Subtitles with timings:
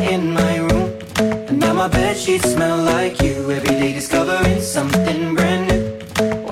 [0.00, 0.92] in my room.
[1.48, 3.50] And now my bed sheets smell like you.
[3.50, 6.00] Every day discovering something brand new.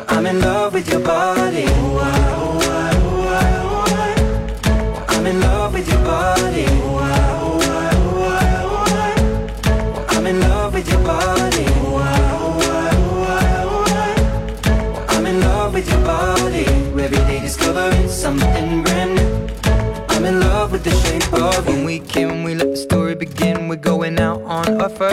[0.09, 1.65] I'm in love with your body.
[1.69, 3.37] Oh, oh, oh,
[4.67, 6.67] oh I'm in love with your body.
[6.69, 7.01] Oh,
[8.63, 11.67] oh, I'm in love with your body.
[15.09, 16.67] I'm in love with your body.
[17.05, 19.49] Every day discovering something brand new.
[20.09, 21.75] I'm in love with the shape of you.
[21.75, 22.55] When we came, we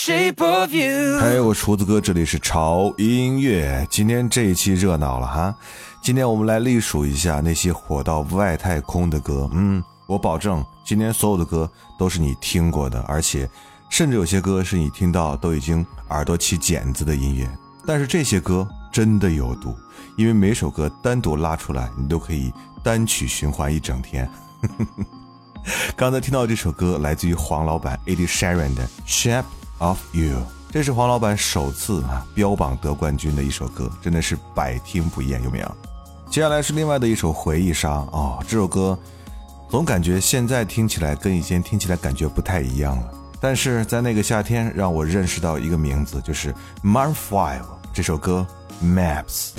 [0.00, 1.20] shape of you.
[1.20, 3.86] 嘿，我厨子哥，这里是潮音乐。
[3.90, 5.54] 今天这一期热闹了哈！
[6.00, 9.46] 今天我们来历数一下那些火到外太空的歌。
[9.52, 13.46] 嗯，我保证今天所有的歌都是你听过的，而且
[13.90, 17.46] 甚至有些歌是你听到都已经耳朵起茧子的音乐。
[17.84, 19.76] 但是这些歌真的有毒，
[20.16, 22.50] 因为每首歌单独拉出来，你都可以
[22.82, 24.26] 单曲循环一整天。
[25.94, 29.44] 刚才听到这首歌来自于黄老板 Ed Sheeran 的《Shape
[29.80, 30.38] of You》，
[30.70, 35.76] 这是黄老板首次啊标榜得冠军的一首歌，真的是百听不厌，有没有？
[36.30, 38.96] 接下来是另外的一首回忆杀哦，这首歌
[39.68, 46.54] 总感觉现在听起来跟以前听起来感觉不太一样了，但是在那个夏天让我认识到一个名字，就是
[46.84, 48.46] Marv Five 这首歌
[48.84, 49.50] 《Maps》。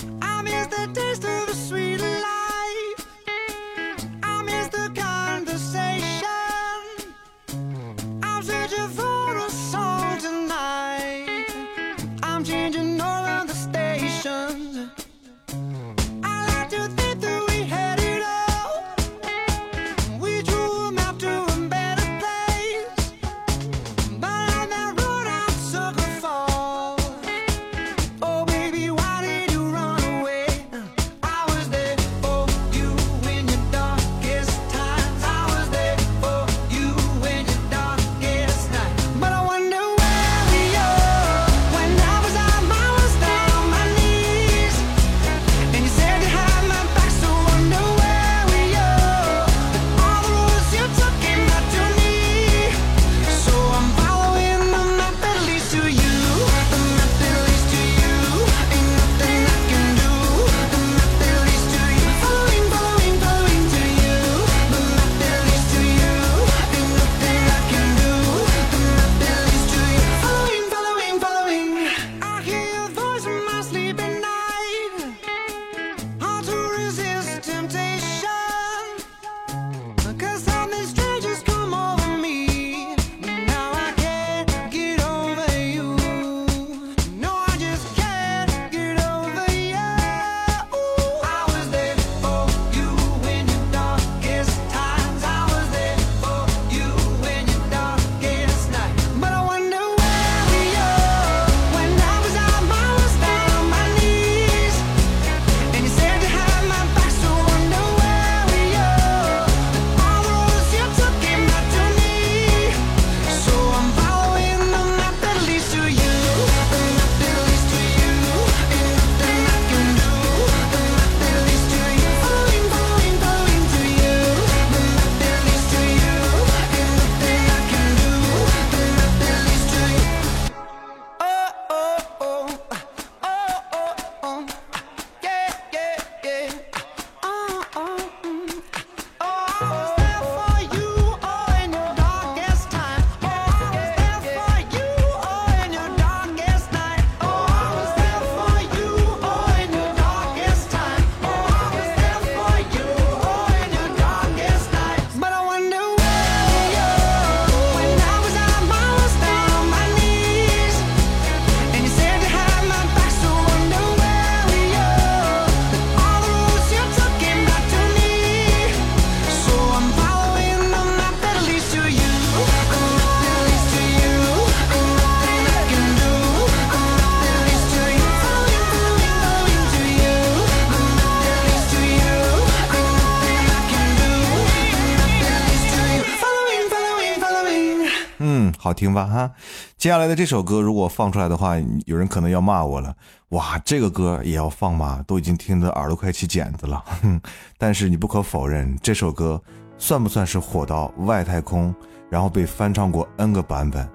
[188.81, 189.31] 听吧哈，
[189.77, 191.53] 接下来的这首歌如果放出来的话，
[191.85, 192.95] 有人可能要骂我了。
[193.29, 195.05] 哇，这个歌也要放吗？
[195.05, 196.83] 都已经听得耳朵快起茧子了。
[197.59, 199.39] 但是你不可否认，这首歌
[199.77, 201.75] 算不算是火到外太空，
[202.09, 203.88] 然后被翻唱过 N 个版本，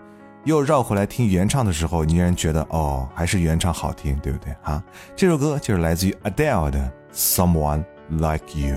[0.45, 4.81] 又绕回来听原唱的时候，你依然觉得哦，还是原唱好听，对不对啊？
[5.17, 8.77] 这首歌就是来自于 Adele 的 Someone Like You。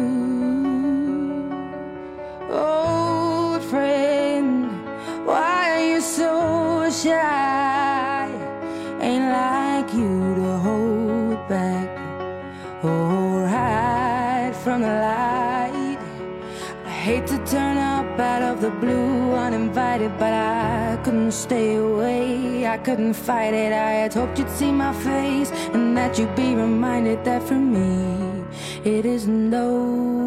[18.79, 22.65] Blue uninvited, but I couldn't stay away.
[22.67, 23.73] I couldn't fight it.
[23.73, 28.43] I had hoped you'd see my face and that you'd be reminded that for me
[28.83, 30.20] it isn't over.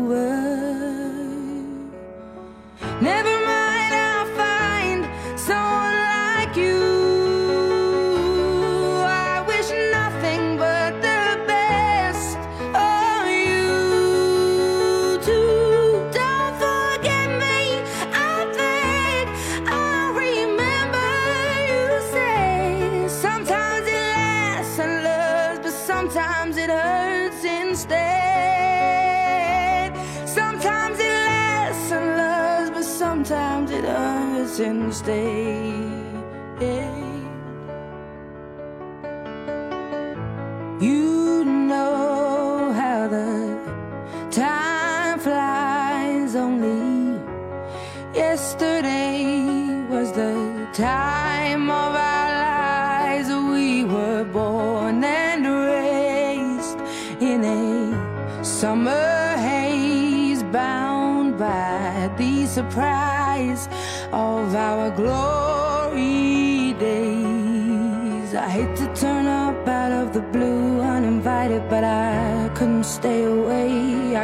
[34.54, 35.83] since day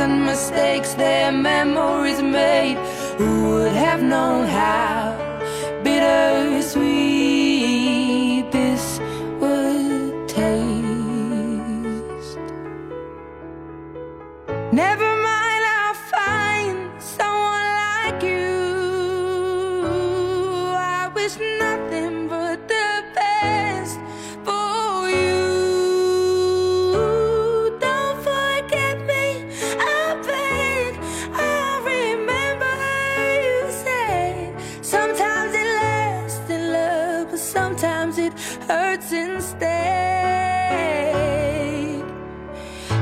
[0.00, 2.78] and mistakes their memories made.
[3.18, 4.99] Who would have known how?
[38.70, 39.66] hurts instead.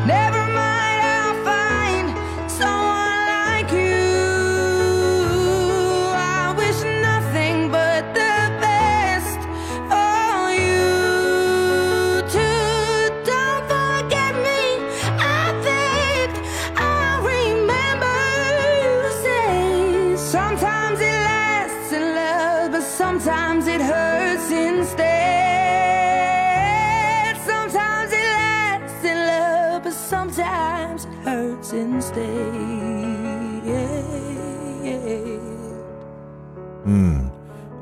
[0.06, 0.37] Never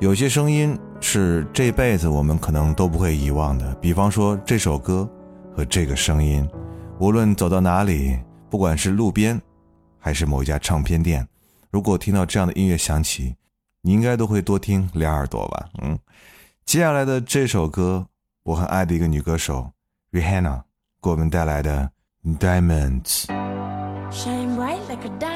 [0.06, 5.10] 有些声音是这辈子我们可能都不会遗忘的比方说这首歌
[5.52, 6.48] 和这个声音
[7.00, 8.16] 无论走到哪里
[8.48, 9.42] 不管是路边
[9.98, 11.26] 还是某一家唱片店
[11.72, 13.34] 如果听到这样的音乐响起
[13.82, 15.68] 你应该都会多听两耳朵吧。
[15.82, 15.98] 嗯。
[16.64, 18.06] 接下来的这首歌
[18.44, 19.72] 我很爱的一个女歌手
[20.12, 20.62] rihanna
[21.02, 21.90] 给我们带来的
[22.38, 23.24] diamonds
[24.12, 25.35] shine bright like a diamond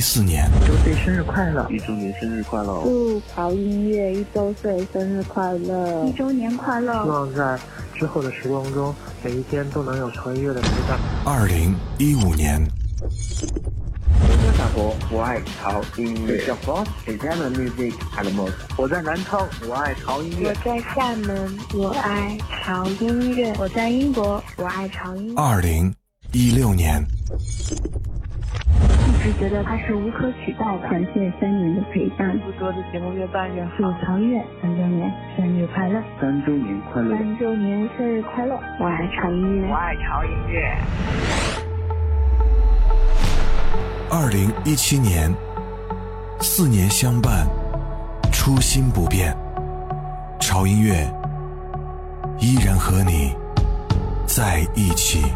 [0.00, 1.68] 一四年，周岁生日快乐！
[1.68, 2.84] 一周年生日快乐哦！
[2.86, 6.06] 祝潮音乐一周岁生日快乐！
[6.06, 7.04] 一周年快乐！
[7.04, 7.58] 希望在
[7.94, 10.98] 之后的时光中，每一天都能有潮音乐的陪伴。
[11.26, 12.66] 二零一五年，
[14.26, 16.46] 中国法国，我爱潮音乐。
[16.46, 18.50] 小 boss Examine Music and More。
[18.78, 20.48] 我在南昌，我爱潮音乐。
[20.48, 25.42] 我在厦门，我爱潮音乐；我在英国，我爱潮音乐。
[25.42, 25.94] 二零
[26.32, 27.04] 一六年，
[29.20, 30.88] 一直觉得他是无可取代的。
[30.88, 33.70] 感谢三年的陪伴，祝多的节目越办越好。
[33.76, 36.02] 祝曹越三周年生日快乐！
[36.18, 37.14] 三周年快乐！
[37.18, 38.58] 三周年生日快乐！
[38.80, 40.74] 我爱潮音乐，我爱潮音乐。
[44.10, 45.30] 二零一七年，
[46.40, 47.46] 四年相伴，
[48.32, 49.36] 初心不变，
[50.40, 51.06] 潮音乐
[52.38, 53.36] 依然和你
[54.26, 55.26] 在一起。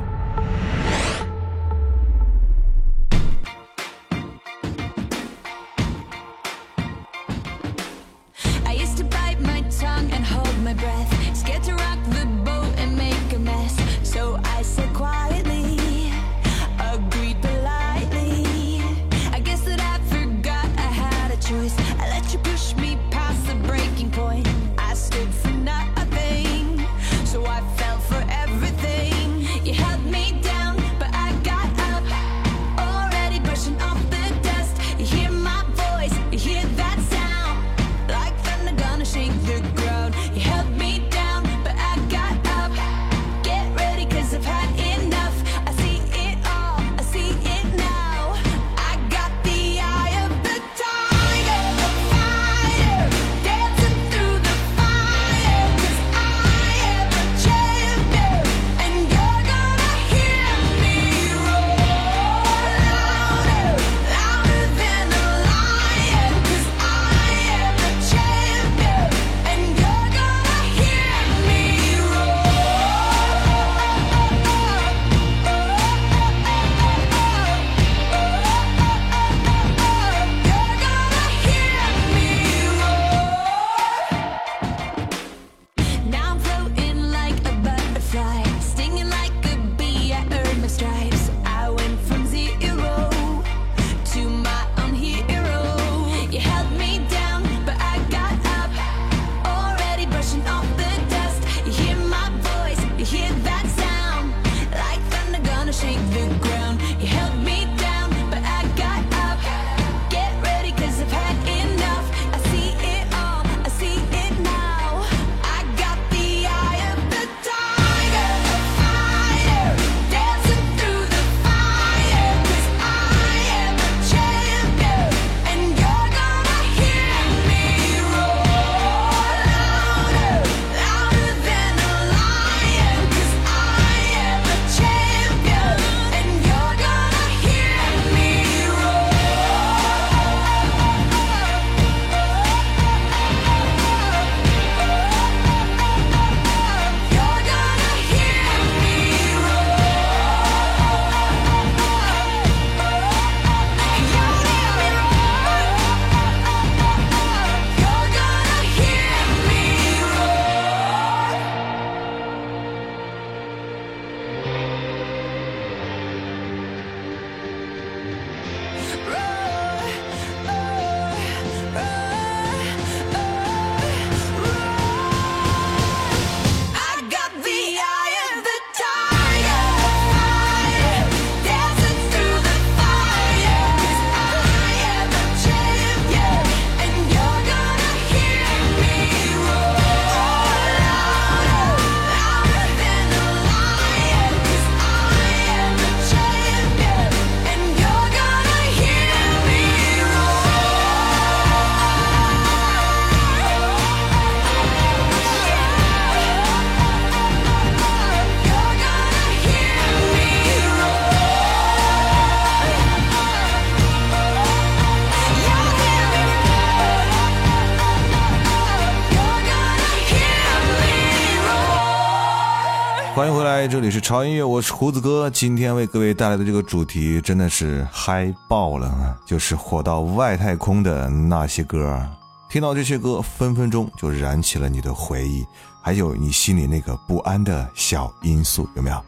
[223.75, 225.29] 这里是潮音乐，我是胡子哥。
[225.29, 232.01] 今天为各位带来的这个主题真的是嗨爆了，就是火到外太空的那些歌。
[232.49, 235.45] 听到这些歌，分分钟就燃起了你的回忆，
[235.83, 239.05] 还有你心里那个不安的小因素，有没有？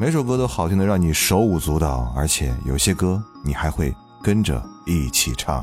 [0.00, 5.62] 每首歌都好听的让你手舞足蹈，而且有些歌你还会跟着一起唱。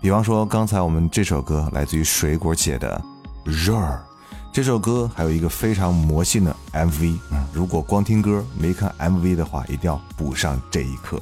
[0.00, 2.98] 比方说，刚才我们这首歌来自于水果姐的
[3.50, 4.02] 《热儿》。
[4.54, 7.18] 这首歌还有一个非常魔性的 MV，
[7.52, 11.20] 如果光听歌没看 MV 的话，一定要补上这一课。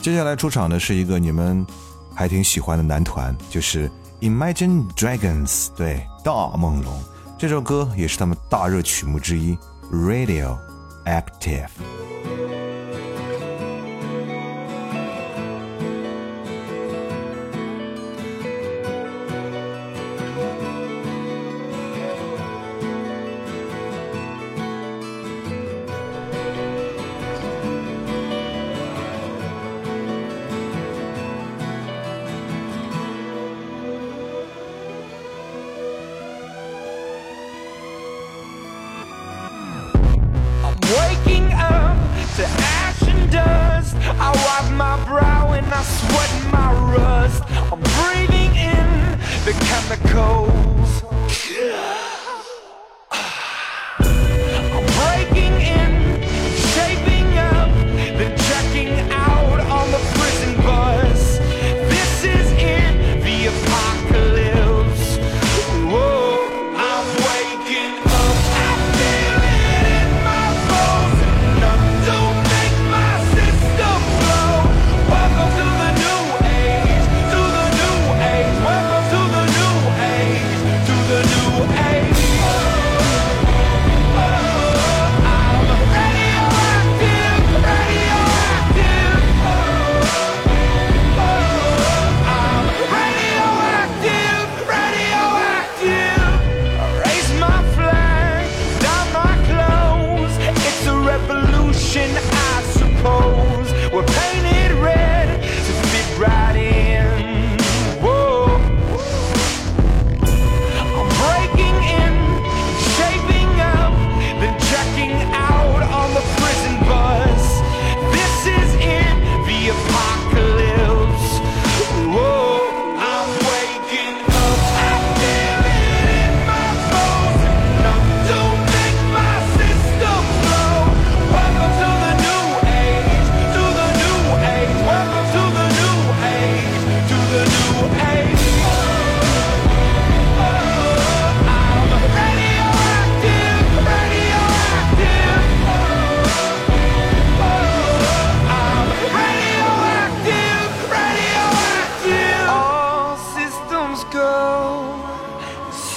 [0.00, 1.66] 接下来出场的是一个你们
[2.14, 3.90] 还挺喜欢的男团，就是
[4.22, 6.98] Imagine Dragons，对，大梦龙。
[7.36, 9.54] 这首歌也是他们大热曲目之一，
[9.92, 10.56] 《Radio
[11.04, 11.66] Active》。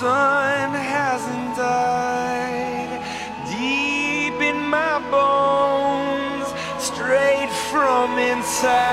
[0.01, 2.91] Sun hasn't died.
[3.47, 6.47] Deep in my bones,
[6.81, 8.90] straight from inside.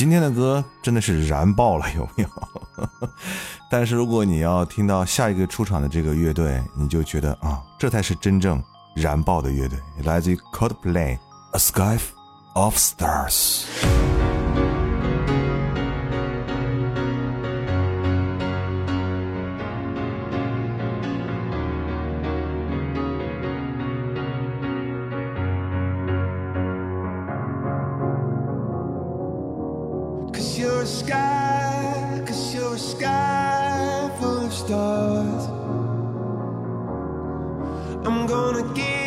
[0.00, 3.08] 今天的歌真的是燃爆了，有没有？
[3.70, 8.62] 但是如果你要听到下一个出场的这个乐队，你就觉得啊，这才是真正
[8.94, 11.18] 燃爆的乐队，来自于 Coldplay，
[11.52, 12.02] 《A Sky
[12.54, 13.64] of Stars》。
[30.32, 35.46] Cause you're a sky, cause you're a sky full of stars.
[38.06, 38.99] I'm gonna give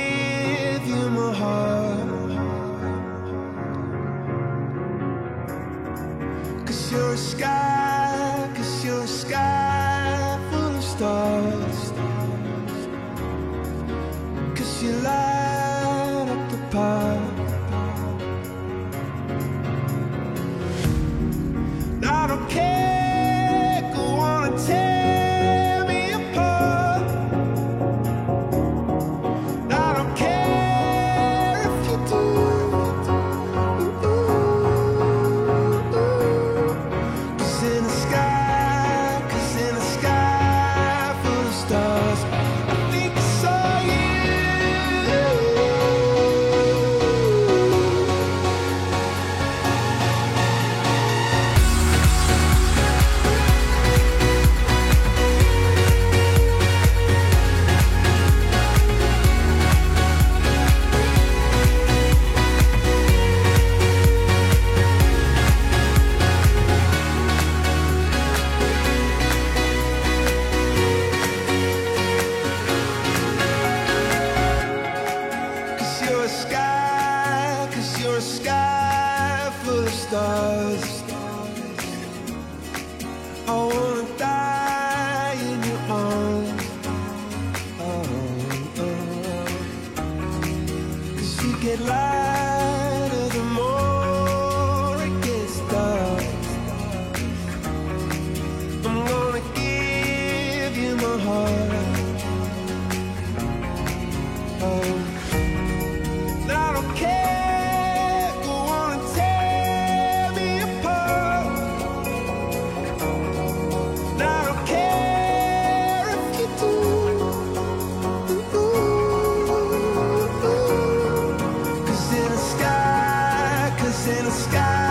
[124.44, 124.83] sky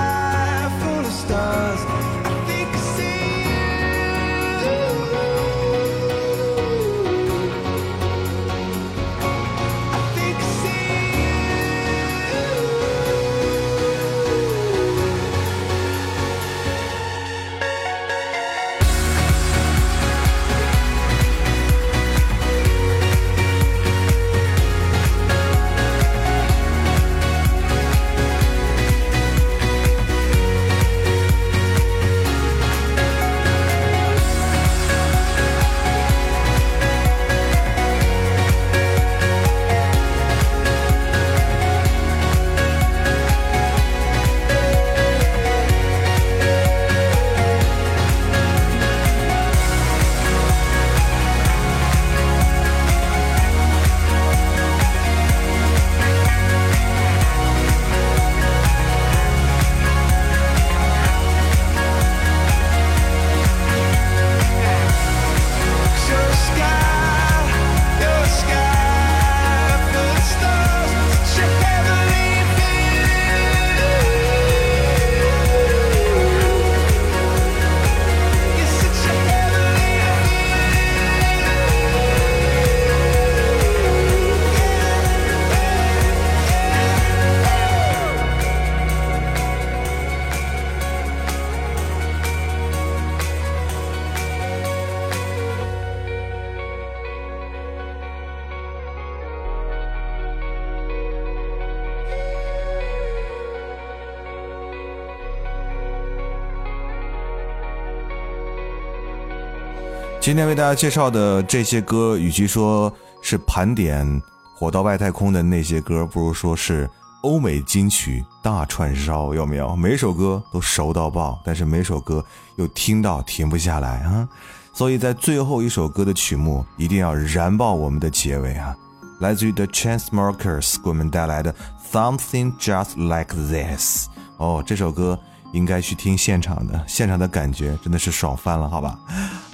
[110.53, 114.21] 为大家介绍的这些歌，与其说是盘点
[114.55, 116.87] 火到外太空的那些歌，不如说是
[117.23, 119.75] 欧美金曲大串烧，有没有？
[119.75, 122.23] 每首歌都熟到爆，但是每首歌
[122.57, 124.29] 又听到停不下来啊！
[124.75, 128.77] 所以在最后一首歌的曲目，一定要燃爆我们的结尾啊！
[129.21, 131.55] 来自于 The Chainsmokers 给我们带来的
[131.91, 134.09] Something Just Like This。
[134.37, 135.19] 哦，这首歌
[135.55, 138.99] 应该去听现场的，现场的感觉真的是爽翻了，好吧？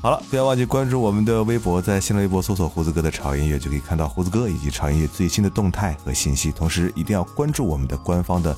[0.00, 6.52] 好了，不要忘记关注我们的微博，在新浪微博搜索“胡子哥的潮音乐”就可以看到胡子哥以及潮音乐最新的动态和信息。
[6.52, 8.56] 同时，一定要关注我们的官方的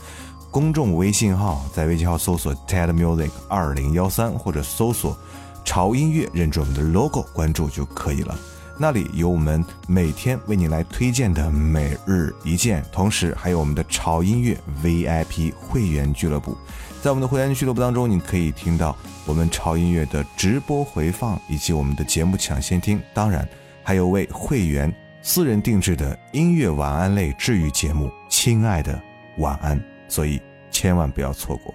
[0.51, 5.17] 公众微信号，在微信号搜索 “TED Music 二零幺三”或者搜索
[5.65, 8.39] “潮音乐”，认准我们的 logo，关注就可以了。
[8.77, 16.55] 那里有我们每天为你来推荐的每日一见，同时还有我们的潮音乐 VIP 会员俱乐部。
[17.03, 23.01] 在我们的会员俱乐部当中，你可以听到我们潮音乐的直播回放，以及我们的节目抢先听。
[23.15, 23.49] 当然，
[23.83, 29.01] 还有为会员私人定制的音乐晚安类治愈节目《亲爱的
[29.39, 30.39] 晚安》，所以
[30.71, 31.75] 千万不要错过。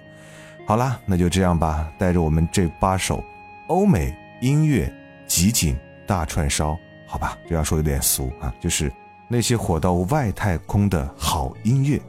[0.64, 3.22] 好啦，那就这样吧，带着我们这八首
[3.66, 4.92] 欧美音乐
[5.26, 8.92] 集锦大串烧，好吧，这样说有点俗啊，就是
[9.26, 12.00] 那些火到外太空的好音乐，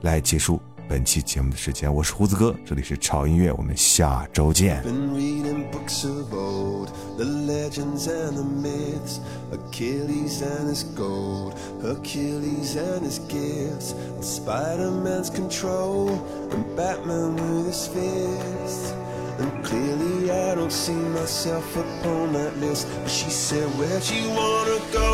[0.00, 1.92] 来结束本期节目的时间。
[1.92, 4.82] 我是胡子哥，这里是潮音乐，我们下周见。
[4.82, 9.18] Been reading books of old, the legends and the myths,
[9.50, 16.10] Achilles and his gold, Achilles and his gifts, Spider Man's control,
[16.50, 18.92] and Batman with his fists.
[19.38, 22.86] And clearly, I don't see myself upon that list.
[23.02, 25.13] But she said, Where'd you wanna go?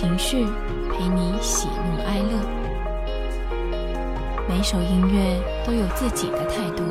[0.00, 0.46] 情绪
[0.90, 2.32] 陪你喜怒哀乐，
[4.48, 6.82] 每首音乐都有自己的态度，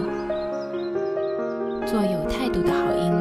[1.88, 3.19] 做有态度的好音乐。